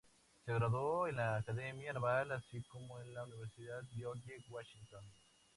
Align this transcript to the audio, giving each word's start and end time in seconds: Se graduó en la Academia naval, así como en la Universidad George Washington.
Se 0.43 0.51
graduó 0.51 1.05
en 1.07 1.17
la 1.17 1.35
Academia 1.37 1.93
naval, 1.93 2.31
así 2.31 2.59
como 2.63 2.99
en 3.01 3.13
la 3.13 3.23
Universidad 3.23 3.83
George 3.95 4.41
Washington. 4.49 5.05